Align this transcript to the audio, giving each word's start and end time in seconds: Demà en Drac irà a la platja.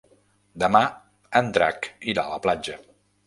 Demà 0.63 0.81
en 1.41 1.53
Drac 1.57 1.89
irà 2.15 2.23
a 2.25 2.33
la 2.35 2.41
platja. 2.49 2.81